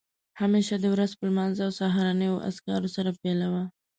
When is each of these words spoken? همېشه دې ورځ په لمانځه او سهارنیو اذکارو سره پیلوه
همېشه 0.41 0.75
دې 0.83 0.89
ورځ 0.93 1.11
په 1.17 1.23
لمانځه 1.29 1.61
او 1.67 1.73
سهارنیو 1.79 2.43
اذکارو 2.49 2.89
سره 2.95 3.09
پیلوه 3.21 3.63